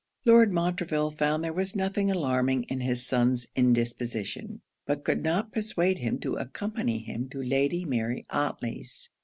Lord 0.25 0.51
Montreville 0.51 1.11
found 1.11 1.43
there 1.43 1.53
was 1.53 1.75
nothing 1.75 2.09
alarming 2.09 2.63
in 2.63 2.79
his 2.79 3.05
son's 3.05 3.45
indisposition; 3.55 4.61
but 4.87 5.03
could 5.03 5.21
not 5.21 5.51
persuade 5.53 5.99
him 5.99 6.17
to 6.21 6.37
accompany 6.37 6.97
him 7.03 7.29
to 7.29 7.39
Lady 7.39 7.85
Mary 7.85 8.25
Otley's. 8.31 9.11